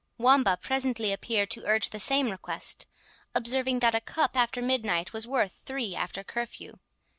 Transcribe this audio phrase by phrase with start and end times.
[0.17, 2.87] Wamba presently appeared to urge the same request,
[3.35, 6.79] observing that a cup after midnight was worth three after curfew.